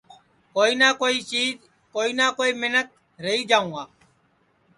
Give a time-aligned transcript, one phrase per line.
[0.53, 1.55] کوئی نہ کوئی چیج
[1.93, 2.91] کوئی نہ کوئی منکھ
[3.23, 3.83] رہی جاؤں گا